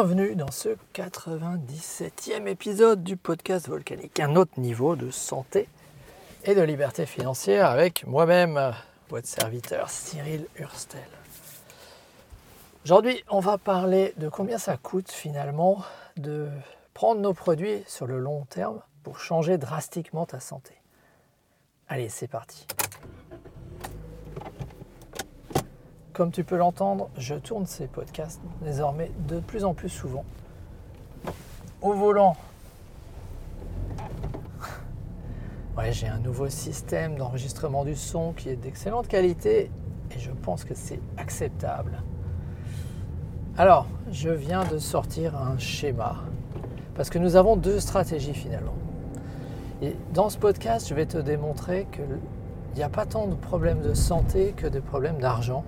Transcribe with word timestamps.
Bienvenue 0.00 0.36
dans 0.36 0.52
ce 0.52 0.68
97e 0.94 2.46
épisode 2.46 3.02
du 3.02 3.16
podcast 3.16 3.66
volcanique, 3.66 4.20
un 4.20 4.36
autre 4.36 4.52
niveau 4.60 4.94
de 4.94 5.10
santé 5.10 5.68
et 6.44 6.54
de 6.54 6.62
liberté 6.62 7.04
financière 7.04 7.66
avec 7.66 8.06
moi-même, 8.06 8.72
votre 9.08 9.26
serviteur 9.26 9.90
Cyril 9.90 10.46
Hurstel. 10.56 11.00
Aujourd'hui, 12.84 13.24
on 13.28 13.40
va 13.40 13.58
parler 13.58 14.14
de 14.18 14.28
combien 14.28 14.58
ça 14.58 14.76
coûte 14.76 15.10
finalement 15.10 15.82
de 16.16 16.46
prendre 16.94 17.20
nos 17.20 17.34
produits 17.34 17.82
sur 17.88 18.06
le 18.06 18.20
long 18.20 18.44
terme 18.44 18.80
pour 19.02 19.18
changer 19.18 19.58
drastiquement 19.58 20.26
ta 20.26 20.38
santé. 20.38 20.74
Allez, 21.88 22.08
c'est 22.08 22.28
parti. 22.28 22.68
Comme 26.18 26.32
tu 26.32 26.42
peux 26.42 26.56
l'entendre, 26.56 27.10
je 27.16 27.36
tourne 27.36 27.64
ces 27.64 27.86
podcasts 27.86 28.40
désormais 28.60 29.12
de 29.28 29.38
plus 29.38 29.64
en 29.64 29.72
plus 29.72 29.88
souvent. 29.88 30.24
Au 31.80 31.92
volant. 31.92 32.34
J'ai 35.92 36.08
un 36.08 36.18
nouveau 36.18 36.48
système 36.48 37.14
d'enregistrement 37.14 37.84
du 37.84 37.94
son 37.94 38.32
qui 38.32 38.48
est 38.48 38.56
d'excellente 38.56 39.06
qualité 39.06 39.70
et 40.10 40.18
je 40.18 40.32
pense 40.32 40.64
que 40.64 40.74
c'est 40.74 40.98
acceptable. 41.18 42.02
Alors, 43.56 43.86
je 44.10 44.30
viens 44.30 44.64
de 44.64 44.78
sortir 44.78 45.36
un 45.36 45.56
schéma 45.56 46.16
parce 46.96 47.10
que 47.10 47.20
nous 47.20 47.36
avons 47.36 47.54
deux 47.54 47.78
stratégies 47.78 48.34
finalement. 48.34 48.74
Et 49.82 49.94
dans 50.14 50.30
ce 50.30 50.36
podcast, 50.36 50.88
je 50.88 50.94
vais 50.94 51.06
te 51.06 51.18
démontrer 51.18 51.86
qu'il 51.92 52.18
n'y 52.74 52.82
a 52.82 52.88
pas 52.88 53.06
tant 53.06 53.28
de 53.28 53.36
problèmes 53.36 53.82
de 53.82 53.94
santé 53.94 54.52
que 54.56 54.66
de 54.66 54.80
problèmes 54.80 55.20
d'argent 55.20 55.62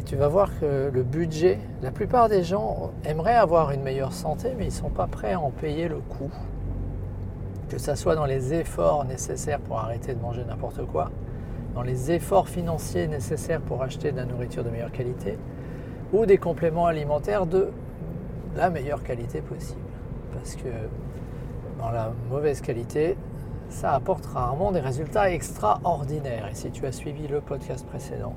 et 0.00 0.02
tu 0.02 0.16
vas 0.16 0.28
voir 0.28 0.48
que 0.58 0.90
le 0.90 1.02
budget, 1.02 1.58
la 1.82 1.90
plupart 1.90 2.30
des 2.30 2.42
gens 2.42 2.90
aimeraient 3.04 3.36
avoir 3.36 3.70
une 3.70 3.82
meilleure 3.82 4.14
santé, 4.14 4.54
mais 4.56 4.64
ils 4.64 4.68
ne 4.68 4.72
sont 4.72 4.88
pas 4.88 5.06
prêts 5.06 5.34
à 5.34 5.40
en 5.40 5.50
payer 5.50 5.88
le 5.88 5.98
coût. 5.98 6.30
Que 7.68 7.76
ce 7.76 7.94
soit 7.94 8.14
dans 8.14 8.24
les 8.24 8.54
efforts 8.54 9.04
nécessaires 9.04 9.60
pour 9.60 9.78
arrêter 9.78 10.14
de 10.14 10.20
manger 10.22 10.42
n'importe 10.48 10.86
quoi, 10.86 11.10
dans 11.74 11.82
les 11.82 12.12
efforts 12.12 12.48
financiers 12.48 13.08
nécessaires 13.08 13.60
pour 13.60 13.82
acheter 13.82 14.10
de 14.10 14.16
la 14.16 14.24
nourriture 14.24 14.64
de 14.64 14.70
meilleure 14.70 14.90
qualité, 14.90 15.36
ou 16.14 16.24
des 16.24 16.38
compléments 16.38 16.86
alimentaires 16.86 17.44
de 17.44 17.68
la 18.56 18.70
meilleure 18.70 19.02
qualité 19.02 19.42
possible. 19.42 19.80
Parce 20.32 20.56
que 20.56 20.68
dans 21.78 21.90
la 21.90 22.10
mauvaise 22.30 22.62
qualité, 22.62 23.18
ça 23.68 23.92
apporte 23.92 24.24
rarement 24.24 24.72
des 24.72 24.80
résultats 24.80 25.30
extraordinaires. 25.30 26.48
Et 26.50 26.54
si 26.54 26.70
tu 26.70 26.86
as 26.86 26.92
suivi 26.92 27.28
le 27.28 27.42
podcast 27.42 27.86
précédent, 27.86 28.34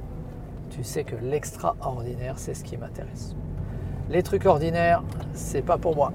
tu 0.74 0.84
sais 0.84 1.04
que 1.04 1.16
l'extraordinaire, 1.16 2.34
c'est 2.38 2.56
ce 2.56 2.64
qui 2.64 2.78
m'intéresse. 2.78 3.36
Les 4.10 4.24
trucs 4.24 4.46
ordinaires, 4.46 5.04
c'est 5.34 5.62
pas 5.62 5.78
pour 5.78 5.96
moi. 5.96 6.12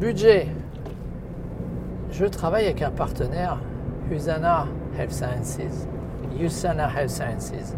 Budget. 0.00 0.48
Je 2.10 2.26
travaille 2.26 2.64
avec 2.64 2.82
un 2.82 2.90
partenaire, 2.90 3.58
Usana 4.10 4.66
Health 4.98 5.12
Sciences, 5.12 5.86
Usana 6.38 6.90
Health 6.90 7.10
Sciences, 7.10 7.76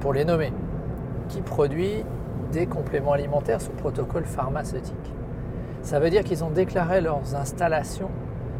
pour 0.00 0.14
les 0.14 0.24
nommer, 0.24 0.52
qui 1.28 1.42
produit 1.42 2.02
des 2.50 2.66
compléments 2.66 3.12
alimentaires 3.12 3.60
sous 3.60 3.72
protocole 3.72 4.24
pharmaceutique. 4.24 5.12
Ça 5.82 6.00
veut 6.00 6.10
dire 6.10 6.24
qu'ils 6.24 6.42
ont 6.42 6.50
déclaré 6.50 7.00
leurs 7.00 7.34
installations 7.34 8.10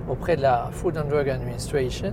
auprès 0.08 0.36
de 0.36 0.42
la 0.42 0.68
Food 0.72 0.98
and 0.98 1.08
Drug 1.08 1.28
Administration 1.28 2.12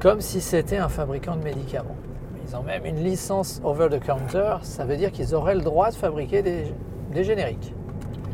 comme 0.00 0.20
si 0.20 0.40
c'était 0.40 0.78
un 0.78 0.88
fabricant 0.88 1.36
de 1.36 1.44
médicaments. 1.44 1.96
Ils 2.44 2.56
ont 2.56 2.62
même 2.62 2.84
une 2.84 3.02
licence 3.02 3.60
over 3.64 3.88
the 3.88 4.00
counter, 4.00 4.56
ça 4.62 4.84
veut 4.84 4.96
dire 4.96 5.12
qu'ils 5.12 5.34
auraient 5.34 5.54
le 5.54 5.60
droit 5.60 5.90
de 5.90 5.94
fabriquer 5.94 6.42
des, 6.42 7.24
génériques. 7.24 7.74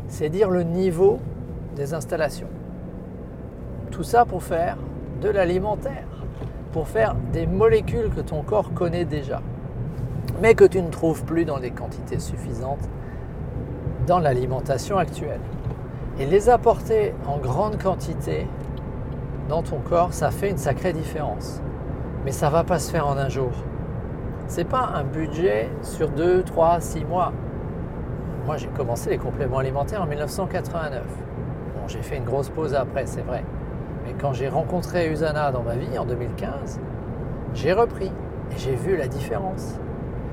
C'est 0.07 0.29
dire 0.29 0.49
le 0.49 0.63
niveau 0.63 1.19
des 1.75 1.93
installations. 1.93 2.47
Tout 3.91 4.03
ça 4.03 4.25
pour 4.25 4.41
faire 4.41 4.77
de 5.21 5.29
l'alimentaire, 5.29 6.07
pour 6.71 6.87
faire 6.87 7.15
des 7.33 7.45
molécules 7.45 8.09
que 8.09 8.21
ton 8.21 8.41
corps 8.41 8.73
connaît 8.73 9.05
déjà, 9.05 9.41
mais 10.41 10.55
que 10.55 10.65
tu 10.65 10.81
ne 10.81 10.89
trouves 10.89 11.23
plus 11.23 11.45
dans 11.45 11.59
des 11.59 11.71
quantités 11.71 12.19
suffisantes 12.19 12.89
dans 14.07 14.19
l'alimentation 14.19 14.97
actuelle. 14.97 15.41
Et 16.19 16.25
les 16.25 16.49
apporter 16.49 17.13
en 17.27 17.37
grande 17.37 17.81
quantité 17.81 18.47
dans 19.47 19.61
ton 19.61 19.79
corps, 19.79 20.13
ça 20.13 20.31
fait 20.31 20.49
une 20.49 20.57
sacrée 20.57 20.93
différence. 20.93 21.61
Mais 22.25 22.31
ça 22.31 22.47
ne 22.47 22.51
va 22.51 22.63
pas 22.63 22.79
se 22.79 22.91
faire 22.91 23.07
en 23.07 23.17
un 23.17 23.29
jour 23.29 23.51
n'est 24.57 24.65
pas 24.65 24.91
un 24.95 25.03
budget 25.03 25.69
sur 25.81 26.09
2, 26.09 26.43
3, 26.43 26.79
6 26.79 27.05
mois. 27.05 27.31
Moi, 28.45 28.57
j'ai 28.57 28.67
commencé 28.67 29.09
les 29.09 29.17
compléments 29.17 29.59
alimentaires 29.59 30.01
en 30.01 30.07
1989. 30.07 31.03
Bon, 31.75 31.87
j'ai 31.87 32.01
fait 32.01 32.17
une 32.17 32.23
grosse 32.23 32.49
pause 32.49 32.73
après, 32.73 33.05
c'est 33.05 33.21
vrai. 33.21 33.43
Mais 34.05 34.13
quand 34.19 34.33
j'ai 34.33 34.49
rencontré 34.49 35.09
Usana 35.11 35.51
dans 35.51 35.63
ma 35.63 35.75
vie 35.75 35.97
en 35.97 36.05
2015, 36.05 36.79
j'ai 37.53 37.73
repris 37.73 38.11
et 38.51 38.57
j'ai 38.57 38.75
vu 38.75 38.97
la 38.97 39.07
différence. 39.07 39.79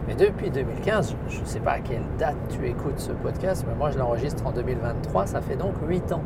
Mais 0.06 0.15
depuis 0.15 0.50
2015, 0.50 1.16
je 1.28 1.41
ne 1.41 1.44
sais 1.44 1.60
pas 1.60 1.72
à 1.72 1.81
quelle 1.81 2.04
date 2.19 2.37
tu 2.48 2.66
écoutes 2.66 2.98
ce 2.98 3.12
podcast, 3.12 3.65
mais 3.69 3.75
moi 3.75 3.91
je 3.91 3.98
l'enregistre 3.98 4.47
en 4.47 4.53
2023, 4.53 5.27
ça 5.27 5.41
fait 5.41 5.56
donc 5.56 5.75
8 5.87 6.12
ans. 6.12 6.22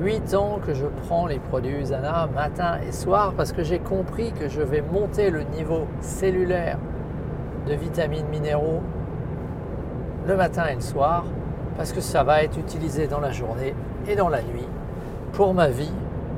8 0.00 0.34
ans 0.34 0.60
que 0.64 0.74
je 0.74 0.86
prends 0.86 1.26
les 1.26 1.38
produits 1.38 1.74
Usana 1.74 2.28
matin 2.32 2.78
et 2.86 2.92
soir 2.92 3.32
parce 3.36 3.52
que 3.52 3.64
j'ai 3.64 3.80
compris 3.80 4.32
que 4.32 4.48
je 4.48 4.62
vais 4.62 4.80
monter 4.80 5.30
le 5.30 5.42
niveau 5.42 5.86
cellulaire 6.00 6.78
de 7.66 7.74
vitamines 7.74 8.28
minéraux 8.28 8.80
le 10.26 10.36
matin 10.36 10.66
et 10.70 10.76
le 10.76 10.80
soir 10.80 11.24
parce 11.76 11.92
que 11.92 12.00
ça 12.00 12.22
va 12.22 12.44
être 12.44 12.58
utilisé 12.58 13.08
dans 13.08 13.18
la 13.18 13.32
journée 13.32 13.74
et 14.06 14.14
dans 14.14 14.28
la 14.28 14.42
nuit 14.42 14.68
pour 15.32 15.52
ma 15.52 15.68
vie 15.68 15.92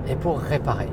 et 0.09 0.17
pour 0.17 0.39
réparer. 0.39 0.89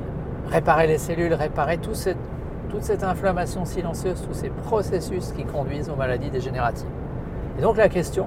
Réparer 0.50 0.86
les 0.86 0.98
cellules, 0.98 1.32
réparer 1.32 1.78
toute 1.78 1.96
cette 1.96 3.04
inflammation 3.04 3.64
silencieuse, 3.64 4.22
tous 4.26 4.34
ces 4.34 4.50
processus 4.50 5.32
qui 5.32 5.44
conduisent 5.44 5.88
aux 5.88 5.96
maladies 5.96 6.30
dégénératives. 6.30 6.88
Et 7.58 7.62
donc 7.62 7.78
la 7.78 7.88
question, 7.88 8.26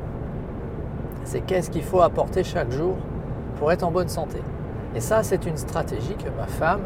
c'est 1.25 1.41
qu'est-ce 1.41 1.69
qu'il 1.69 1.83
faut 1.83 2.01
apporter 2.01 2.43
chaque 2.43 2.71
jour 2.71 2.97
pour 3.61 3.71
être 3.71 3.83
en 3.83 3.91
bonne 3.91 4.09
santé. 4.09 4.39
Et 4.95 4.99
ça, 4.99 5.21
c'est 5.21 5.45
une 5.45 5.55
stratégie 5.55 6.15
que 6.15 6.29
ma 6.35 6.47
femme 6.47 6.81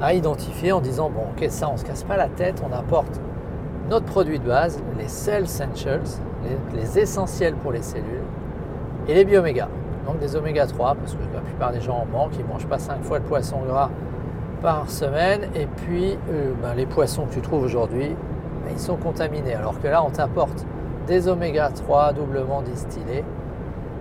a 0.00 0.14
identifiée 0.14 0.70
en 0.70 0.80
disant, 0.80 1.10
bon, 1.10 1.22
ok, 1.32 1.46
ça, 1.50 1.68
on 1.68 1.72
ne 1.72 1.76
se 1.76 1.84
casse 1.84 2.04
pas 2.04 2.16
la 2.16 2.28
tête, 2.28 2.62
on 2.64 2.72
apporte 2.72 3.20
notre 3.90 4.06
produit 4.06 4.38
de 4.38 4.46
base, 4.46 4.80
les 4.96 5.08
Cell 5.08 5.42
Essentials, 5.42 6.06
les, 6.72 7.00
essentiels 7.00 7.56
pour 7.56 7.72
les 7.72 7.82
cellules, 7.82 8.22
et 9.08 9.14
les 9.14 9.24
bioméga, 9.24 9.66
donc 10.06 10.20
des 10.20 10.36
oméga 10.36 10.68
3, 10.68 10.94
parce 10.94 11.14
que 11.14 11.18
la 11.34 11.40
plupart 11.40 11.72
des 11.72 11.80
gens 11.80 11.96
en 11.96 12.06
manquent, 12.06 12.36
ils 12.38 12.44
ne 12.44 12.48
mangent 12.48 12.68
pas 12.68 12.78
5 12.78 13.02
fois 13.02 13.18
de 13.18 13.24
poisson 13.24 13.62
gras 13.66 13.90
par 14.62 14.88
semaine, 14.88 15.48
et 15.56 15.66
puis 15.66 16.16
euh, 16.30 16.52
ben, 16.62 16.74
les 16.76 16.86
poissons 16.86 17.26
que 17.26 17.34
tu 17.34 17.40
trouves 17.40 17.64
aujourd'hui, 17.64 18.10
ben, 18.64 18.70
ils 18.70 18.78
sont 18.78 18.96
contaminés, 18.96 19.54
alors 19.54 19.80
que 19.80 19.88
là, 19.88 20.04
on 20.04 20.10
t'apporte 20.10 20.64
des 21.08 21.26
oméga 21.26 21.70
3 21.70 22.12
doublement 22.12 22.62
distillés, 22.62 23.24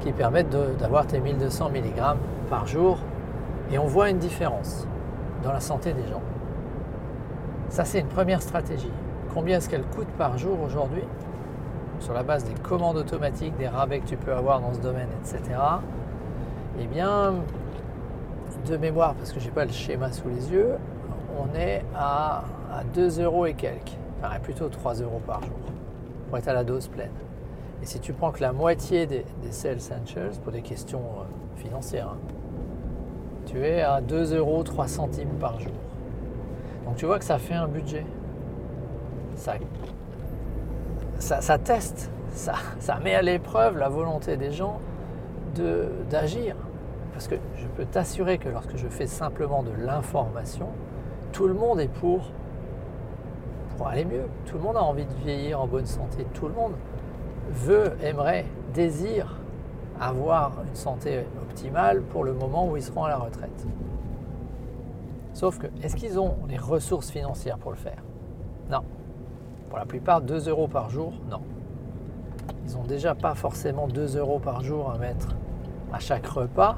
qui 0.03 0.11
permettent 0.11 0.49
d'avoir 0.79 1.07
tes 1.07 1.19
1200 1.19 1.69
mg 1.69 2.01
par 2.49 2.67
jour 2.67 2.97
et 3.71 3.77
on 3.77 3.85
voit 3.85 4.09
une 4.09 4.17
différence 4.17 4.85
dans 5.43 5.53
la 5.53 5.61
santé 5.61 5.93
des 5.93 6.05
gens. 6.07 6.21
Ça, 7.69 7.85
c'est 7.85 7.99
une 7.99 8.07
première 8.07 8.41
stratégie. 8.41 8.91
Combien 9.33 9.57
est-ce 9.57 9.69
qu'elle 9.69 9.83
coûte 9.83 10.09
par 10.17 10.37
jour 10.37 10.59
aujourd'hui 10.61 11.03
Sur 11.99 12.13
la 12.13 12.23
base 12.23 12.43
des 12.43 12.53
commandes 12.53 12.97
automatiques, 12.97 13.55
des 13.57 13.67
rabais 13.67 13.99
que 13.99 14.07
tu 14.07 14.17
peux 14.17 14.33
avoir 14.33 14.59
dans 14.59 14.73
ce 14.73 14.79
domaine, 14.79 15.07
etc. 15.21 15.41
Eh 16.79 16.85
bien, 16.85 17.35
de 18.67 18.77
mémoire, 18.77 19.15
parce 19.15 19.31
que 19.31 19.39
je 19.39 19.45
n'ai 19.45 19.51
pas 19.51 19.65
le 19.65 19.71
schéma 19.71 20.11
sous 20.11 20.27
les 20.27 20.51
yeux, 20.51 20.73
on 21.39 21.57
est 21.57 21.83
à, 21.95 22.43
à 22.71 22.83
2 22.93 23.21
euros 23.21 23.45
et 23.45 23.53
quelques, 23.53 23.97
enfin 24.21 24.37
plutôt 24.39 24.67
3 24.67 24.95
euros 24.95 25.21
par 25.25 25.41
jour, 25.41 25.59
pour 26.27 26.37
être 26.37 26.47
à 26.49 26.53
la 26.53 26.63
dose 26.63 26.87
pleine. 26.87 27.09
Et 27.81 27.85
si 27.85 27.99
tu 27.99 28.13
prends 28.13 28.31
que 28.31 28.41
la 28.41 28.53
moitié 28.53 29.05
des, 29.05 29.25
sales 29.51 29.77
essentials, 29.77 30.31
pour 30.43 30.51
des 30.51 30.61
questions 30.61 30.99
euh, 30.99 31.61
financières, 31.61 32.09
hein, 32.09 32.17
tu 33.45 33.59
es 33.65 33.81
à 33.81 34.01
2 34.01 34.35
euros 34.35 34.63
3 34.63 34.87
centimes 34.87 35.35
par 35.39 35.59
jour. 35.59 35.73
Donc 36.85 36.95
tu 36.95 37.05
vois 37.05 37.19
que 37.19 37.25
ça 37.25 37.37
fait 37.37 37.53
un 37.53 37.67
budget. 37.67 38.05
Ça, 39.35 39.55
ça, 41.19 41.57
teste, 41.57 42.11
ça, 42.31 42.53
ça, 42.79 42.99
met 42.99 43.15
à 43.15 43.21
l'épreuve 43.21 43.77
la 43.77 43.89
volonté 43.89 44.37
des 44.37 44.51
gens 44.51 44.79
d'agir. 46.09 46.55
Parce 47.13 47.27
que 47.27 47.35
je 47.55 47.67
peux 47.67 47.85
t'assurer 47.85 48.37
que 48.37 48.49
lorsque 48.49 48.75
je 48.75 48.87
fais 48.87 49.07
simplement 49.07 49.63
de 49.63 49.71
l'information, 49.71 50.67
tout 51.31 51.47
le 51.47 51.53
monde 51.53 51.79
est 51.79 51.87
pour, 51.87 52.31
pour 53.77 53.87
aller 53.87 54.05
mieux. 54.05 54.25
Tout 54.45 54.57
le 54.57 54.63
monde 54.63 54.77
a 54.77 54.83
envie 54.83 55.05
de 55.05 55.13
vieillir 55.23 55.61
en 55.61 55.67
bonne 55.67 55.85
santé. 55.85 56.25
Tout 56.33 56.47
le 56.47 56.53
monde 56.53 56.73
veut, 57.49 57.93
aimerait, 58.01 58.45
désire 58.73 59.39
avoir 59.99 60.53
une 60.67 60.75
santé 60.75 61.25
optimale 61.41 62.01
pour 62.01 62.23
le 62.23 62.33
moment 62.33 62.67
où 62.67 62.77
ils 62.77 62.83
seront 62.83 63.03
à 63.03 63.09
la 63.09 63.17
retraite. 63.17 63.65
Sauf 65.33 65.57
que, 65.57 65.67
est-ce 65.81 65.95
qu'ils 65.95 66.19
ont 66.19 66.35
les 66.47 66.57
ressources 66.57 67.09
financières 67.09 67.57
pour 67.57 67.71
le 67.71 67.77
faire? 67.77 68.03
Non. 68.69 68.81
Pour 69.69 69.79
la 69.79 69.85
plupart, 69.85 70.21
2 70.21 70.49
euros 70.49 70.67
par 70.67 70.89
jour, 70.89 71.13
non. 71.29 71.41
ils 72.67 72.75
n'ont 72.75 72.83
déjà 72.83 73.15
pas 73.15 73.33
forcément 73.33 73.87
2 73.87 74.17
euros 74.17 74.39
par 74.39 74.61
jour 74.61 74.91
à 74.91 74.97
mettre 74.97 75.29
à 75.91 75.99
chaque 75.99 76.27
repas. 76.27 76.77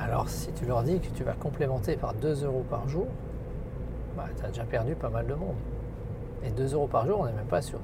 Alors 0.00 0.28
si 0.28 0.52
tu 0.52 0.64
leur 0.64 0.82
dis 0.82 0.98
que 0.98 1.10
tu 1.10 1.22
vas 1.22 1.34
complémenter 1.34 1.96
par 1.96 2.14
2 2.14 2.44
euros 2.44 2.64
par 2.68 2.88
jour, 2.88 3.06
bah, 4.16 4.24
tu 4.36 4.44
as 4.44 4.48
déjà 4.48 4.64
perdu 4.64 4.94
pas 4.94 5.10
mal 5.10 5.26
de 5.26 5.34
monde. 5.34 5.56
Et 6.42 6.50
2 6.50 6.74
euros 6.74 6.88
par 6.88 7.06
jour, 7.06 7.20
on 7.20 7.26
n'est 7.26 7.32
même 7.32 7.46
pas 7.46 7.62
sur 7.62 7.78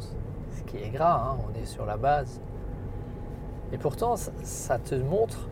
qui 0.67 0.79
est 0.79 0.91
gras, 0.91 1.33
hein, 1.33 1.39
on 1.49 1.61
est 1.61 1.67
sur 1.67 1.87
la 1.87 1.97
base. 1.97 2.41
Et 3.73 3.79
pourtant, 3.79 4.17
ça 4.17 4.79
te 4.79 4.95
montre 4.95 5.49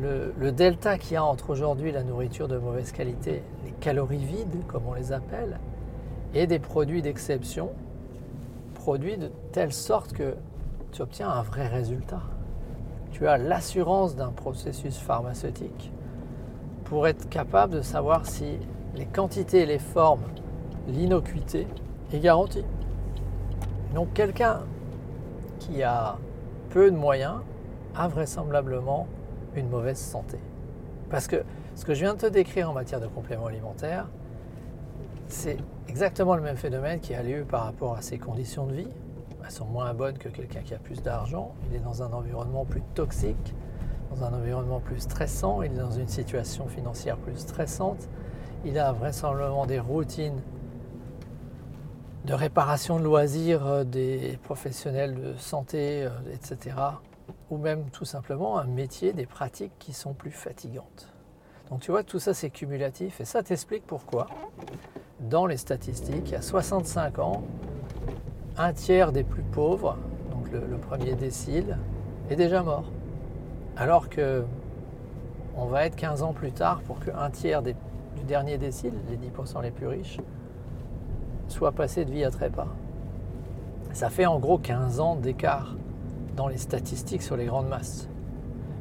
le, 0.00 0.52
delta 0.52 0.98
qu'il 0.98 1.14
y 1.14 1.16
a 1.16 1.24
entre 1.24 1.50
aujourd'hui 1.50 1.92
la 1.92 2.02
nourriture 2.02 2.48
de 2.48 2.58
mauvaise 2.58 2.92
qualité, 2.92 3.42
les 3.64 3.72
calories 3.72 4.24
vides, 4.24 4.66
comme 4.66 4.86
on 4.86 4.94
les 4.94 5.12
appelle, 5.12 5.58
et 6.34 6.46
des 6.46 6.58
produits 6.58 7.02
d'exception, 7.02 7.70
produits 8.74 9.16
de 9.16 9.30
telle 9.52 9.72
sorte 9.72 10.12
que 10.12 10.34
tu 10.92 11.02
obtiens 11.02 11.30
un 11.30 11.42
vrai 11.42 11.68
résultat. 11.68 12.22
Tu 13.12 13.26
as 13.26 13.38
l'assurance 13.38 14.16
d'un 14.16 14.30
processus 14.30 14.98
pharmaceutique 14.98 15.92
pour 16.84 17.06
être 17.06 17.28
capable 17.28 17.74
de 17.74 17.82
savoir 17.82 18.26
si 18.26 18.58
les 18.96 19.06
quantités 19.06 19.62
et 19.62 19.66
les 19.66 19.78
formes, 19.78 20.24
l'innocuité 20.88 21.66
est 22.12 22.18
garantie. 22.18 22.64
Donc 23.94 24.12
quelqu'un 24.12 24.60
qui 25.60 25.82
a 25.84 26.16
peu 26.70 26.90
de 26.90 26.96
moyens 26.96 27.36
a 27.94 28.08
vraisemblablement 28.08 29.06
une 29.54 29.68
mauvaise 29.68 29.98
santé. 29.98 30.38
Parce 31.10 31.28
que 31.28 31.44
ce 31.76 31.84
que 31.84 31.94
je 31.94 32.00
viens 32.00 32.14
de 32.14 32.18
te 32.18 32.26
décrire 32.26 32.70
en 32.70 32.72
matière 32.72 33.00
de 33.00 33.06
compléments 33.06 33.46
alimentaires, 33.46 34.08
c'est 35.28 35.58
exactement 35.88 36.34
le 36.34 36.42
même 36.42 36.56
phénomène 36.56 36.98
qui 36.98 37.14
a 37.14 37.22
lieu 37.22 37.44
par 37.44 37.64
rapport 37.64 37.96
à 37.96 38.02
ses 38.02 38.18
conditions 38.18 38.66
de 38.66 38.74
vie. 38.74 38.88
Elles 39.44 39.50
sont 39.50 39.66
moins 39.66 39.94
bonnes 39.94 40.18
que 40.18 40.28
quelqu'un 40.28 40.60
qui 40.62 40.74
a 40.74 40.78
plus 40.78 41.00
d'argent. 41.00 41.54
Il 41.70 41.76
est 41.76 41.80
dans 41.80 42.02
un 42.02 42.12
environnement 42.12 42.64
plus 42.64 42.82
toxique, 42.94 43.54
dans 44.10 44.24
un 44.24 44.32
environnement 44.32 44.80
plus 44.80 45.00
stressant, 45.00 45.62
il 45.62 45.72
est 45.72 45.78
dans 45.78 45.90
une 45.90 46.08
situation 46.08 46.66
financière 46.66 47.16
plus 47.16 47.36
stressante. 47.36 48.08
Il 48.64 48.78
a 48.78 48.92
vraisemblablement 48.92 49.66
des 49.66 49.78
routines 49.78 50.40
de 52.24 52.34
réparation 52.34 52.98
de 52.98 53.04
loisirs 53.04 53.66
euh, 53.66 53.84
des 53.84 54.38
professionnels 54.42 55.14
de 55.14 55.34
santé, 55.36 56.04
euh, 56.04 56.10
etc 56.32 56.74
ou 57.50 57.58
même 57.58 57.90
tout 57.90 58.04
simplement 58.04 58.58
un 58.58 58.64
métier, 58.64 59.12
des 59.12 59.26
pratiques 59.26 59.72
qui 59.78 59.92
sont 59.92 60.14
plus 60.14 60.30
fatigantes. 60.30 61.08
Donc 61.70 61.80
tu 61.80 61.90
vois, 61.90 62.02
tout 62.02 62.18
ça 62.18 62.34
c'est 62.34 62.50
cumulatif 62.50 63.20
et 63.20 63.24
ça 63.24 63.42
t'explique 63.42 63.86
pourquoi, 63.86 64.26
dans 65.20 65.46
les 65.46 65.56
statistiques, 65.56 66.32
à 66.32 66.42
65 66.42 67.18
ans, 67.18 67.42
un 68.56 68.72
tiers 68.72 69.12
des 69.12 69.24
plus 69.24 69.42
pauvres, 69.42 69.96
donc 70.30 70.50
le, 70.52 70.76
premier 70.76 71.14
décile, 71.14 71.78
est 72.30 72.36
déjà 72.36 72.62
mort. 72.62 72.90
Alors 73.76 74.08
que 74.08 74.44
on 75.56 75.66
va 75.66 75.86
être 75.86 75.96
15 75.96 76.22
ans 76.22 76.32
plus 76.32 76.52
tard 76.52 76.80
pour 76.82 76.98
qu'un 77.00 77.30
tiers 77.30 77.62
du 77.62 77.74
dernier 78.26 78.58
décile, 78.58 78.92
les 79.08 79.16
10% 79.16 79.62
les 79.62 79.70
plus 79.70 79.86
riches, 79.86 80.18
soit 81.48 81.72
passé 81.72 82.04
de 82.04 82.10
vie 82.10 82.24
à 82.24 82.30
trépas. 82.30 82.68
Ça 83.92 84.10
fait 84.10 84.26
en 84.26 84.38
gros 84.38 84.58
15 84.58 85.00
ans 85.00 85.16
d'écart 85.16 85.76
dans 86.36 86.48
les 86.48 86.56
statistiques 86.56 87.22
sur 87.22 87.36
les 87.36 87.46
grandes 87.46 87.68
masses. 87.68 88.08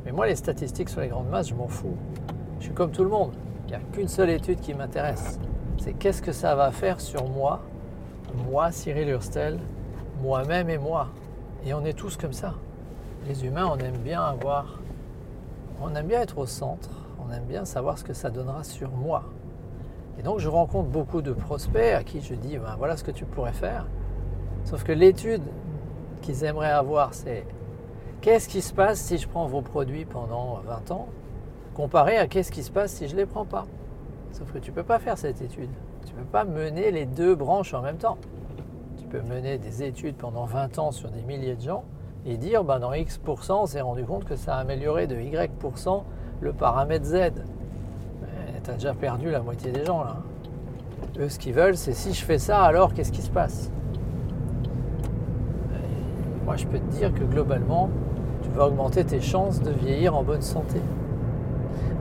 Mais 0.06 0.12
moi, 0.12 0.28
les 0.28 0.36
statistiques 0.36 0.90
sur 0.90 1.02
les 1.02 1.08
grandes 1.08 1.30
masses, 1.30 1.50
je 1.50 1.56
m'en 1.56 1.68
fous. 1.68 1.96
Je 2.60 2.66
suis 2.66 2.74
comme 2.74 2.92
tout 2.92 3.04
le 3.04 3.10
monde. 3.10 3.34
Il 3.66 3.70
n'y 3.70 3.76
a 3.76 3.80
qu'une 3.92 4.08
seule 4.08 4.30
étude 4.30 4.60
qui 4.60 4.74
m'intéresse. 4.74 5.40
C'est 5.78 5.94
qu'est-ce 5.94 6.22
que 6.22 6.32
ça 6.32 6.56
va 6.56 6.72
faire 6.72 7.00
sur 7.00 7.28
moi, 7.28 7.62
moi, 8.50 8.72
Cyril 8.72 9.10
Hurstel, 9.10 9.60
moi-même 10.22 10.70
et 10.70 10.78
moi. 10.78 11.10
Et 11.66 11.74
on 11.74 11.86
est 11.86 11.94
tous 11.94 12.18
comme 12.18 12.34
ça. 12.34 12.56
Les 13.28 13.46
humains, 13.46 13.70
on 13.72 13.78
aime 13.78 13.98
bien 13.98 14.22
avoir. 14.22 14.80
On 15.82 15.94
aime 15.96 16.08
bien 16.08 16.22
être 16.22 16.38
au 16.38 16.46
centre. 16.46 16.90
On 17.20 17.32
aime 17.32 17.46
bien 17.46 17.66
savoir 17.66 17.98
ce 17.98 18.04
que 18.04 18.14
ça 18.14 18.30
donnera 18.30 18.64
sur 18.64 18.92
moi. 18.92 19.24
Et 20.20 20.24
donc, 20.24 20.40
je 20.40 20.50
rencontre 20.50 20.90
beaucoup 20.90 21.22
de 21.22 21.32
prospects 21.32 21.94
à 21.94 22.04
qui 22.04 22.22
je 22.22 22.36
dis 22.36 22.58
ben, 22.58 22.76
voilà 22.78 22.98
ce 22.98 23.04
que 23.04 23.12
tu 23.12 23.26
pourrais 23.26 23.54
faire. 23.54 23.88
Sauf 24.66 24.84
que 24.84 24.92
l'étude 24.92 25.42
qu'ils 26.22 26.44
aimeraient 26.44 26.72
avoir, 26.72 27.14
c'est 27.14 27.46
qu'est-ce 28.22 28.48
qui 28.48 28.62
se 28.62 28.74
passe 28.74 29.00
si 29.00 29.18
je 29.18 29.28
prends 29.28 29.46
vos 29.46 29.62
produits 29.62 30.06
pendant 30.06 30.60
20 30.66 30.92
ans, 30.92 31.08
comparé 31.74 32.18
à 32.18 32.28
qu'est-ce 32.28 32.52
qui 32.52 32.64
se 32.64 32.72
passe 32.72 32.94
si 32.94 33.08
je 33.08 33.14
ne 33.14 33.22
les 33.22 33.26
prends 33.26 33.46
pas? 33.46 33.66
Sauf 34.32 34.52
que 34.52 34.60
tu 34.60 34.72
ne 34.72 34.76
peux 34.76 34.84
pas 34.84 35.00
faire 35.00 35.18
cette 35.18 35.42
étude. 35.42 35.70
Tu 36.06 36.14
ne 36.14 36.20
peux 36.20 36.26
pas 36.26 36.44
mener 36.44 36.92
les 36.92 37.06
deux 37.06 37.36
branches 37.36 37.74
en 37.74 37.82
même 37.82 37.98
temps. 37.98 38.18
Tu 38.98 39.06
peux 39.06 39.22
mener 39.22 39.58
des 39.58 39.84
études 39.84 40.16
pendant 40.16 40.46
20 40.46 40.80
ans 40.80 40.92
sur 40.92 41.10
des 41.10 41.22
milliers 41.22 41.56
de 41.56 41.62
gens 41.62 41.84
et 42.26 42.38
dire 42.38 42.64
bah, 42.64 42.80
dans 42.80 42.94
X%, 42.94 43.64
on 43.64 43.66
s'est 43.66 43.82
rendu 43.82 44.04
compte 44.06 44.26
que 44.26 44.36
ça 44.36 44.56
a 44.56 44.60
amélioré 44.60 45.08
de 45.08 45.20
Y% 45.20 46.06
le 46.42 46.54
paramètre 46.54 47.06
Z. 47.06 47.32
Tu 48.64 48.72
as 48.72 48.76
déjà 48.76 48.94
perdu 48.94 49.30
la 49.30 49.42
moitié 49.42 49.72
des 49.72 49.84
gens 49.84 50.04
là. 50.04 50.18
Eux, 51.20 51.28
ce 51.28 51.38
qu'ils 51.38 51.54
veulent, 51.54 51.76
c'est 51.76 51.94
si 51.94 52.14
je 52.14 52.24
fais 52.24 52.38
ça, 52.38 52.64
alors 52.64 52.94
qu'est-ce 52.94 53.12
qui 53.12 53.22
se 53.22 53.30
passe? 53.30 53.70
Moi 56.46 56.56
je 56.56 56.66
peux 56.66 56.80
te 56.80 56.92
dire 56.96 57.14
que 57.14 57.24
globalement, 57.24 57.90
tu 58.42 58.50
vas 58.50 58.68
augmenter 58.68 59.04
tes 59.04 59.22
chances 59.22 59.62
de 59.62 59.72
vieillir 59.72 60.16
en 60.16 60.24
bonne 60.24 60.42
santé. 60.42 60.82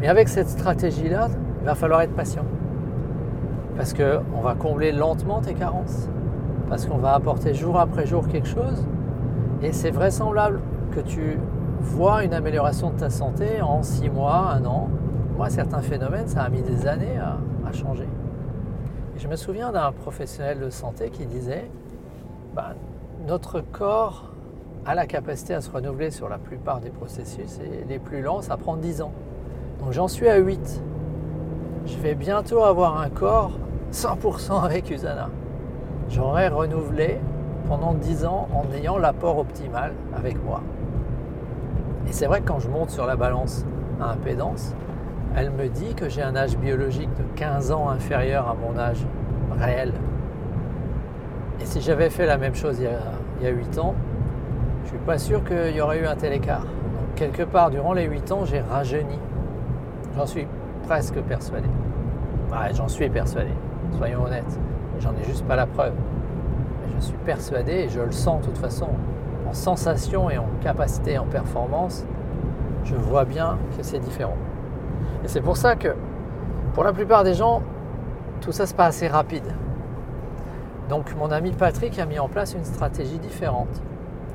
Mais 0.00 0.08
avec 0.08 0.28
cette 0.28 0.48
stratégie-là, 0.48 1.28
il 1.60 1.66
va 1.66 1.74
falloir 1.74 2.00
être 2.02 2.14
patient. 2.14 2.44
Parce 3.76 3.94
qu'on 3.94 4.40
va 4.40 4.54
combler 4.54 4.92
lentement 4.92 5.40
tes 5.40 5.54
carences. 5.54 6.08
Parce 6.68 6.86
qu'on 6.86 6.98
va 6.98 7.14
apporter 7.14 7.54
jour 7.54 7.78
après 7.78 8.06
jour 8.06 8.28
quelque 8.28 8.48
chose. 8.48 8.86
Et 9.62 9.72
c'est 9.72 9.90
vraisemblable 9.90 10.60
que 10.90 11.00
tu 11.00 11.38
vois 11.80 12.24
une 12.24 12.34
amélioration 12.34 12.90
de 12.90 12.96
ta 12.96 13.10
santé 13.10 13.62
en 13.62 13.82
six 13.82 14.10
mois, 14.10 14.52
un 14.54 14.64
an. 14.64 14.88
Moi, 15.37 15.49
certains 15.49 15.81
phénomènes, 15.81 16.29
ça 16.29 16.43
a 16.43 16.49
mis 16.49 16.62
des 16.62 16.87
années 16.87 17.19
à, 17.19 17.73
changer. 17.73 18.06
Je 19.17 19.29
me 19.29 19.37
souviens 19.37 19.73
d'un 19.73 19.93
professionnel 19.93 20.61
de 20.61 20.69
santé 20.69 21.08
qui 21.08 21.25
disait, 21.25 21.70
ben, 22.55 22.75
notre 23.26 23.61
corps 23.61 24.31
a 24.84 24.94
la 24.94 25.06
capacité 25.06 25.55
à 25.55 25.62
se 25.62 25.70
renouveler 25.70 26.11
sur 26.11 26.29
la 26.29 26.37
plupart 26.37 26.81
des 26.81 26.90
processus 26.90 27.61
et 27.61 27.84
les 27.88 27.99
plus 27.99 28.20
lents, 28.20 28.43
ça 28.43 28.58
prend 28.58 28.76
10 28.76 29.00
ans. 29.00 29.12
Donc 29.81 29.93
j'en 29.93 30.06
suis 30.06 30.29
à 30.29 30.37
8. 30.37 30.82
Je 31.87 31.96
vais 31.99 32.14
bientôt 32.14 32.62
avoir 32.62 33.00
un 33.00 33.08
corps 33.08 33.52
100% 33.93 34.62
avec 34.64 34.90
Usana. 34.90 35.31
J'aurai 36.11 36.49
renouvelé 36.49 37.19
pendant 37.69 37.94
10 37.94 38.26
ans 38.26 38.49
en 38.52 38.70
ayant 38.75 38.99
l'apport 38.99 39.38
optimal 39.38 39.94
avec 40.14 40.43
moi. 40.44 40.61
Et 42.06 42.12
c'est 42.12 42.27
vrai 42.27 42.43
que 42.43 42.48
quand 42.48 42.58
je 42.58 42.69
monte 42.69 42.91
sur 42.91 43.06
la 43.06 43.17
balance 43.17 43.65
à 43.98 44.10
impédance, 44.10 44.74
elle 45.36 45.51
me 45.51 45.69
dit 45.69 45.94
que 45.94 46.08
j'ai 46.08 46.22
un 46.22 46.36
âge 46.36 46.56
biologique 46.56 47.10
de 47.17 47.24
15 47.36 47.72
ans 47.72 47.89
inférieur 47.89 48.48
à 48.48 48.55
mon 48.55 48.79
âge 48.79 49.05
réel. 49.58 49.93
Et 51.60 51.65
si 51.65 51.81
j'avais 51.81 52.10
fait 52.10 52.27
la 52.27 52.39
même 52.39 52.55
chose 52.55 52.79
il 52.79 52.84
y 52.84 52.89
a, 52.89 52.98
il 53.41 53.46
y 53.46 53.48
a 53.48 53.53
8 53.53 53.79
ans, 53.79 53.94
je 54.84 54.89
suis 54.91 54.98
pas 54.98 55.19
sûr 55.19 55.44
qu'il 55.44 55.74
y 55.74 55.81
aurait 55.81 56.01
eu 56.01 56.06
un 56.06 56.17
tel 56.17 56.32
écart. 56.32 56.62
Donc, 56.62 57.15
quelque 57.15 57.44
part, 57.44 57.70
durant 57.70 57.93
les 57.93 58.05
8 58.05 58.32
ans, 58.32 58.44
j'ai 58.44 58.60
rajeuni. 58.60 59.19
J'en 60.17 60.27
suis 60.27 60.46
presque 60.86 61.20
persuadé. 61.22 61.69
Ouais, 62.51 62.74
j'en 62.74 62.89
suis 62.89 63.08
persuadé, 63.08 63.53
soyons 63.96 64.24
honnêtes. 64.24 64.58
J'en 65.01 65.12
ai 65.12 65.24
juste 65.24 65.46
pas 65.46 65.56
la 65.56 65.67
preuve. 65.67 65.94
Mais 66.82 66.93
je 66.96 67.05
suis 67.06 67.17
persuadé 67.24 67.72
et 67.72 67.89
je 67.89 68.01
le 68.01 68.12
sens 68.12 68.43
de 68.43 68.46
toute 68.46 68.58
façon. 68.58 68.89
En 69.48 69.55
sensation 69.55 70.31
et 70.31 70.39
en 70.39 70.46
capacité, 70.62 71.19
en 71.19 71.24
performance, 71.24 72.05
je 72.84 72.94
vois 72.94 73.24
bien 73.24 73.58
que 73.77 73.82
c'est 73.82 73.98
différent. 73.98 74.36
Et 75.24 75.29
c'est 75.29 75.41
pour 75.41 75.56
ça 75.56 75.76
que, 75.76 75.94
pour 76.74 76.84
la 76.84 76.93
plupart 76.93 77.24
des 77.24 77.34
gens, 77.34 77.62
tout 78.41 78.52
ça 78.52 78.67
se 78.67 78.74
passe 78.74 78.96
assez 78.96 79.08
rapide. 79.08 79.46
Donc 80.88 81.14
mon 81.17 81.31
ami 81.31 81.52
Patrick 81.52 81.98
a 81.98 82.06
mis 82.06 82.19
en 82.19 82.29
place 82.29 82.55
une 82.55 82.64
stratégie 82.64 83.19
différente 83.19 83.81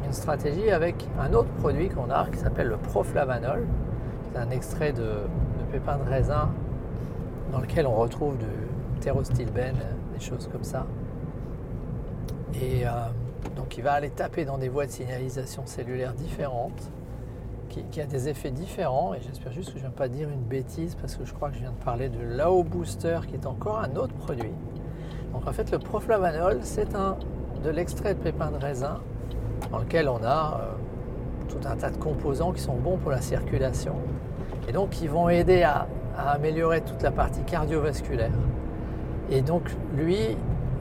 une 0.08 0.14
stratégie 0.14 0.72
avec 0.72 1.06
un 1.20 1.34
autre 1.34 1.50
produit 1.60 1.90
qu'on 1.90 2.10
a 2.10 2.28
qui 2.32 2.38
s'appelle 2.38 2.68
le 2.68 2.78
proflavanol. 2.78 3.68
C'est 4.32 4.40
un 4.40 4.50
extrait 4.52 4.94
de, 4.94 5.28
pépins 5.72 5.98
de 5.98 6.10
raisin 6.10 6.50
dans 7.52 7.60
lequel 7.60 7.86
on 7.86 7.96
retrouve 7.96 8.38
du 8.38 8.46
thérostilbène, 9.02 9.76
des 10.14 10.24
choses 10.24 10.50
comme 10.52 10.64
ça. 10.64 10.86
Et 12.56 12.88
euh, 12.88 12.90
donc 13.58 13.78
il 13.78 13.84
va 13.84 13.94
aller 13.94 14.10
taper 14.10 14.46
dans 14.46 14.58
des 14.58 14.70
voies 14.70 14.86
de 14.86 14.92
signalisation 14.92 15.64
cellulaire 15.66 16.14
différentes, 16.14 16.90
qui, 17.70 18.02
a 18.02 18.06
des 18.06 18.30
effets 18.30 18.52
différents. 18.52 19.14
Et 19.14 19.20
j'espère 19.22 19.52
juste 19.52 19.70
que 19.70 19.80
je 19.80 19.84
ne 19.84 19.90
viens 19.90 19.98
pas 19.98 20.08
dire 20.08 20.30
une 20.30 20.42
bêtise 20.42 20.96
parce 20.96 21.16
que 21.16 21.26
je 21.26 21.34
crois 21.34 21.50
que 21.50 21.56
je 21.56 21.62
viens 21.62 21.72
de 21.72 21.84
parler 21.84 22.10
de 22.10 22.20
l'AO 22.20 22.64
Booster 22.64 23.20
qui 23.28 23.36
est 23.36 23.46
encore 23.46 23.80
un 23.80 23.96
autre 23.96 24.14
produit. 24.14 24.52
Donc 25.34 25.48
en 25.48 25.52
fait 25.52 25.72
le 25.72 25.80
proflavanol 25.80 26.60
c'est 26.62 26.96
un 26.96 27.18
de 27.64 27.70
l'extrait 27.70 28.14
de 28.14 28.20
pépins 28.20 28.52
de 28.52 28.58
raisin 28.58 29.02
dans 29.72 29.80
lequel 29.80 30.08
on 30.10 30.24
a 30.24 30.62
euh, 30.62 31.48
tout 31.50 31.68
un 31.68 31.76
tas 31.76 31.90
de 31.90 31.98
composants 31.98 32.52
qui 32.52 32.62
sont 32.62 32.76
bons 32.76 32.98
pour 32.98 33.12
la 33.12 33.22
circulation 33.22 33.96
et 34.68 34.72
donc 34.72 34.90
qui 34.92 35.08
vont 35.08 35.30
aider 35.30 35.64
à, 35.64 35.88
améliorer 36.18 36.82
toute 36.82 37.04
la 37.04 37.12
partie 37.12 37.44
cardiovasculaire. 37.44 38.32
Et 39.30 39.42
donc 39.42 39.70
lui, 39.96 40.18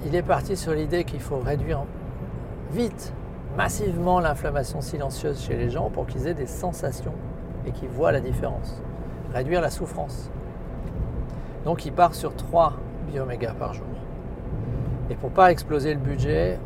il 0.06 0.14
est 0.14 0.22
parti 0.22 0.56
sur 0.56 0.72
l'idée 0.72 1.04
qu'il 1.04 1.20
faut 1.20 1.38
réduire 1.38 1.82
vite, 2.72 3.12
massivement 3.56 4.20
l'inflammation 4.20 4.80
silencieuse 4.80 5.40
chez 5.42 5.56
les 5.56 5.70
gens 5.70 5.88
pour 5.90 6.06
qu'ils 6.06 6.26
aient 6.26 6.34
des 6.34 6.46
sensations 6.46 7.14
et 7.66 7.72
qu'ils 7.72 7.88
voient 7.88 8.12
la 8.12 8.20
différence. 8.20 8.82
Réduire 9.32 9.60
la 9.60 9.70
souffrance. 9.70 10.30
Donc 11.64 11.84
il 11.86 11.92
part 11.92 12.14
sur 12.14 12.34
3 12.36 12.74
biomégas 13.10 13.54
par 13.54 13.72
jour. 13.72 13.86
Et 15.10 15.14
pour 15.14 15.30
pas 15.30 15.50
exploser 15.50 15.94
le 15.94 16.00
budget, 16.00 16.58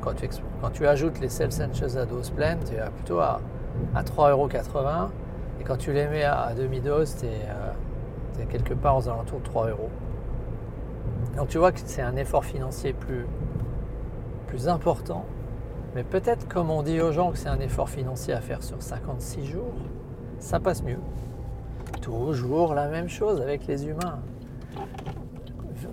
quand, 0.00 0.14
tu, 0.14 0.28
quand, 0.60 0.70
tu, 0.70 0.86
ajoutes 0.86 1.20
les 1.20 1.28
Cells 1.28 1.62
à 1.98 2.04
dose 2.04 2.30
pleine, 2.30 2.58
tu 2.68 2.74
es 2.74 2.90
plutôt 2.96 3.20
à, 3.20 3.40
à 3.94 4.02
3,80€. 4.02 5.08
Et 5.60 5.64
quand 5.64 5.76
tu 5.76 5.92
les 5.92 6.06
mets 6.06 6.24
à, 6.24 6.52
demi-dose, 6.56 7.16
tu 7.16 7.26
es, 7.26 8.42
es, 8.42 8.46
quelque 8.46 8.74
part 8.74 8.96
aux 8.96 9.08
alentours 9.08 9.40
de 9.40 9.44
3 9.44 9.68
euros. 9.68 9.90
Donc 11.36 11.48
tu 11.48 11.58
vois 11.58 11.72
que 11.72 11.80
c'est 11.84 12.02
un 12.02 12.16
effort 12.16 12.44
financier 12.44 12.92
plus, 12.92 13.26
plus 14.46 14.68
important. 14.68 15.24
Mais 15.94 16.02
peut-être 16.02 16.48
comme 16.48 16.70
on 16.70 16.82
dit 16.82 17.00
aux 17.00 17.12
gens 17.12 17.32
que 17.32 17.38
c'est 17.38 17.48
un 17.48 17.60
effort 17.60 17.88
financier 17.88 18.34
à 18.34 18.40
faire 18.40 18.62
sur 18.62 18.82
56 18.82 19.46
jours, 19.46 19.72
ça 20.38 20.60
passe 20.60 20.82
mieux. 20.82 20.98
Toujours 22.00 22.74
la 22.74 22.88
même 22.88 23.08
chose 23.08 23.40
avec 23.40 23.66
les 23.66 23.86
humains. 23.86 24.20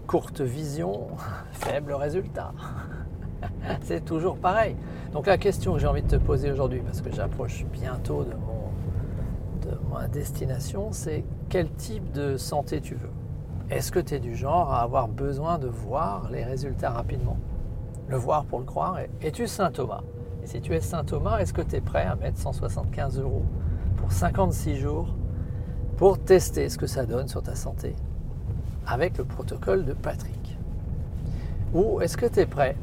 Courte 0.08 0.42
vision, 0.42 1.08
faible 1.52 1.94
résultat. 1.94 2.54
c'est 3.82 4.04
toujours 4.04 4.38
pareil. 4.38 4.76
Donc 5.14 5.28
la 5.28 5.38
question 5.38 5.74
que 5.74 5.80
j'ai 5.80 5.88
envie 5.88 6.04
de 6.04 6.08
te 6.08 6.16
poser 6.18 6.52
aujourd'hui, 6.52 6.82
parce 6.82 7.02
que 7.02 7.12
j'approche 7.12 7.66
bientôt 7.72 8.24
de, 8.24 8.34
mon, 8.34 9.70
de 9.70 9.78
ma 9.94 10.08
destination, 10.08 10.90
c'est 10.92 11.24
quel 11.50 11.70
type 11.72 12.12
de 12.12 12.38
santé 12.38 12.82
tu 12.82 12.96
veux? 12.96 13.12
Est-ce 13.70 13.92
que 13.92 14.00
tu 14.00 14.16
es 14.16 14.20
du 14.20 14.36
genre 14.36 14.72
à 14.72 14.82
avoir 14.82 15.08
besoin 15.08 15.58
de 15.58 15.68
voir 15.68 16.30
les 16.30 16.44
résultats 16.44 16.92
rapidement? 16.92 17.38
Le 18.08 18.18
voir 18.18 18.46
pour 18.46 18.60
le 18.60 18.66
croire. 18.66 19.00
Es-tu 19.22 19.48
Saint 19.48 19.72
Thomas? 19.72 20.02
Et 20.44 20.48
si 20.48 20.62
tu 20.62 20.76
es 20.76 20.80
Saint 20.80 21.04
Thomas, 21.04 21.40
est-ce 21.40 21.54
que 21.54 21.64
tu 21.64 21.76
es 21.76 21.82
prêt 21.82 22.04
à 22.04 22.16
mettre 22.16 22.38
175 22.38 23.20
euros 23.20 23.46
pour 23.98 24.12
56 24.12 24.76
jours 24.76 25.16
pour 25.98 26.20
tester 26.20 26.70
ce 26.70 26.78
que 26.78 26.86
ça 26.86 27.06
donne 27.06 27.28
sur 27.28 27.42
ta 27.42 27.56
santé 27.56 27.96
avec 28.86 29.18
le 29.18 29.24
protocole 29.24 29.86
de 29.86 29.94
Patrick? 29.94 30.58
Ou 31.74 32.00
est-ce 32.02 32.16
que 32.16 32.28
tu 32.28 32.42
es 32.42 32.46
prêt 32.46 32.78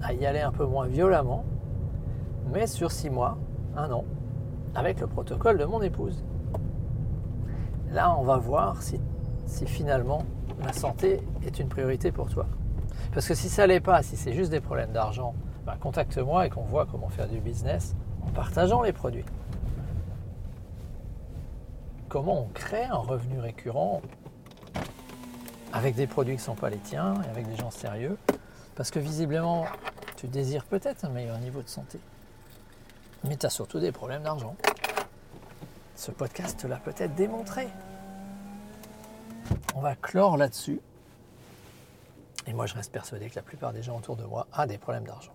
à 0.00 0.12
y 0.12 0.24
aller 0.26 0.40
un 0.40 0.52
peu 0.52 0.64
moins 0.64 0.86
violemment, 0.86 1.44
mais 2.52 2.68
sur 2.68 2.92
6 2.92 3.10
mois, 3.10 3.36
un 3.76 3.90
an, 3.90 4.04
avec 4.76 5.00
le 5.00 5.08
protocole 5.08 5.58
de 5.58 5.64
mon 5.64 5.82
épouse? 5.82 6.22
Là, 7.90 8.14
on 8.16 8.22
va 8.22 8.36
voir 8.36 8.80
si, 8.80 9.00
finalement 9.66 10.22
la 10.62 10.72
santé 10.72 11.20
est 11.44 11.58
une 11.58 11.68
priorité 11.68 12.12
pour 12.12 12.28
toi. 12.28 12.46
Parce 13.18 13.26
que 13.26 13.34
si 13.34 13.48
ça 13.48 13.66
l'est 13.66 13.80
pas, 13.80 14.04
si 14.04 14.16
c'est 14.16 14.32
juste 14.32 14.52
des 14.52 14.60
problèmes 14.60 14.92
d'argent, 14.92 15.34
bah, 15.66 15.76
contacte-moi 15.80 16.46
et 16.46 16.50
qu'on 16.50 16.62
voit 16.62 16.86
comment 16.86 17.08
faire 17.08 17.26
du 17.26 17.40
business 17.40 17.96
en 18.24 18.30
partageant 18.30 18.80
les 18.80 18.92
produits 18.92 19.24
comment 22.08 22.42
on 22.42 22.48
crée 22.54 22.84
un 22.84 22.94
revenu 22.94 23.40
récurrent 23.40 24.02
avec 25.72 25.96
des 25.96 26.06
produits 26.06 26.34
qui 26.34 26.42
ne 26.42 26.44
sont 26.44 26.54
pas 26.54 26.70
les 26.70 26.78
tiens 26.78 27.14
et 27.26 27.28
avec 27.28 27.48
des 27.48 27.56
gens 27.56 27.72
sérieux? 27.72 28.16
Parce 28.76 28.92
que 28.92 29.00
visiblement, 29.00 29.64
tu 30.16 30.28
désires 30.28 30.64
peut-être 30.64 31.04
un 31.04 31.08
meilleur 31.08 31.40
niveau 31.40 31.60
de 31.60 31.68
santé. 31.68 31.98
Mais 33.24 33.36
tu 33.36 33.46
as 33.46 33.50
surtout 33.50 33.80
des 33.80 33.90
problèmes 33.90 34.22
d'argent. 34.22 34.54
Ce 35.96 36.12
podcast 36.12 36.62
l'a 36.62 36.76
peut-être 36.76 37.16
démontré. 37.16 37.66
On 39.74 39.80
va 39.80 39.96
clore 39.96 40.36
là-dessus. 40.36 40.80
Et 42.48 42.54
moi, 42.54 42.64
je 42.64 42.74
reste 42.74 42.90
persuadé 42.90 43.28
que 43.28 43.36
la 43.36 43.42
plupart 43.42 43.74
des 43.74 43.82
gens 43.82 43.98
autour 43.98 44.16
de 44.16 44.24
moi 44.24 44.46
ont 44.56 44.64
des 44.64 44.78
problèmes 44.78 45.04
d'argent. 45.04 45.34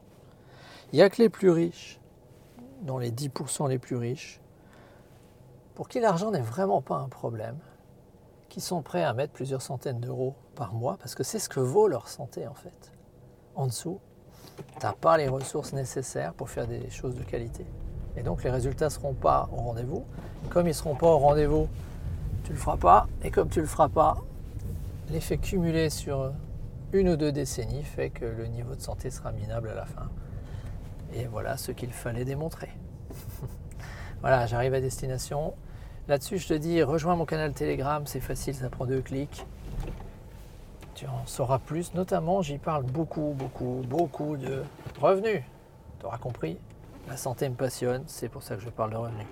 Il 0.91 0.95
n'y 0.95 1.03
a 1.03 1.11
que 1.11 1.21
les 1.21 1.29
plus 1.29 1.51
riches, 1.51 1.99
dont 2.81 2.97
les 2.97 3.11
10% 3.11 3.69
les 3.69 3.77
plus 3.77 3.97
riches, 3.97 4.41
pour 5.75 5.87
qui 5.87 5.99
l'argent 5.99 6.31
n'est 6.31 6.41
vraiment 6.41 6.81
pas 6.81 6.97
un 6.97 7.09
problème, 7.09 7.59
qui 8.49 8.61
sont 8.61 8.81
prêts 8.81 9.03
à 9.03 9.13
mettre 9.13 9.31
plusieurs 9.31 9.61
centaines 9.61 9.99
d'euros 9.99 10.33
par 10.55 10.73
mois, 10.73 10.97
parce 10.97 11.13
que 11.13 11.23
c'est 11.23 11.37
ce 11.37 11.49
que 11.49 11.59
vaut 11.59 11.87
leur 11.87 12.07
santé 12.07 12.47
en 12.47 12.55
fait. 12.55 12.91
En 13.55 13.67
dessous, 13.67 13.99
tu 14.57 14.63
n'as 14.85 14.93
pas 14.93 15.17
les 15.17 15.27
ressources 15.27 15.73
nécessaires 15.73 16.33
pour 16.33 16.49
faire 16.49 16.65
des 16.65 16.89
choses 16.89 17.13
de 17.13 17.23
qualité. 17.23 17.65
Et 18.17 18.23
donc 18.23 18.43
les 18.43 18.49
résultats 18.49 18.85
ne 18.85 18.89
seront 18.89 19.13
pas 19.13 19.49
au 19.51 19.57
rendez-vous. 19.57 20.03
Comme 20.49 20.65
ils 20.65 20.69
ne 20.69 20.73
seront 20.73 20.95
pas 20.95 21.07
au 21.07 21.19
rendez-vous, 21.19 21.67
tu 22.43 22.51
ne 22.51 22.55
le 22.55 22.61
feras 22.61 22.77
pas. 22.77 23.07
Et 23.23 23.29
comme 23.29 23.49
tu 23.49 23.59
ne 23.59 23.63
le 23.63 23.69
feras 23.69 23.89
pas, 23.89 24.17
l'effet 25.11 25.37
cumulé 25.37 25.91
sur 25.91 26.33
une 26.93 27.09
ou 27.09 27.15
deux 27.15 27.31
décennies 27.31 27.83
fait 27.83 28.11
que 28.11 28.25
le 28.25 28.45
niveau 28.45 28.75
de 28.75 28.81
santé 28.81 29.09
sera 29.09 29.31
minable 29.31 29.69
à 29.69 29.73
la 29.73 29.85
fin. 29.85 30.09
Et 31.13 31.25
voilà 31.25 31.57
ce 31.57 31.71
qu'il 31.71 31.91
fallait 31.91 32.25
démontrer. 32.25 32.69
Voilà, 34.21 34.45
j'arrive 34.45 34.73
à 34.73 34.79
destination. 34.79 35.53
Là-dessus, 36.07 36.37
je 36.37 36.47
te 36.47 36.53
dis, 36.53 36.81
rejoins 36.81 37.17
mon 37.17 37.25
canal 37.25 37.51
Telegram, 37.51 38.03
c'est 38.05 38.21
facile, 38.21 38.55
ça 38.55 38.69
prend 38.69 38.85
deux 38.85 39.01
clics. 39.01 39.45
Tu 40.95 41.05
en 41.07 41.25
sauras 41.25 41.59
plus. 41.59 41.93
Notamment, 41.93 42.41
j'y 42.41 42.57
parle 42.57 42.83
beaucoup, 42.83 43.35
beaucoup, 43.35 43.81
beaucoup 43.85 44.37
de 44.37 44.63
revenus. 45.01 45.41
Tu 45.99 46.05
auras 46.05 46.19
compris, 46.19 46.57
la 47.09 47.17
santé 47.17 47.49
me 47.49 47.55
passionne, 47.55 48.05
c'est 48.07 48.29
pour 48.29 48.43
ça 48.43 48.55
que 48.55 48.61
je 48.61 48.69
parle 48.69 48.91
de 48.91 48.95
revenus. 48.95 49.27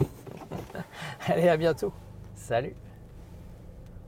Allez, 1.26 1.50
à 1.50 1.58
bientôt. 1.58 1.92
Salut 2.34 2.74